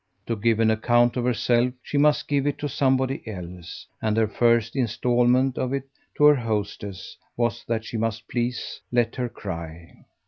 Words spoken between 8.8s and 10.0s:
let her cry.